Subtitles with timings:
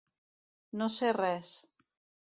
[0.81, 1.57] No ser res.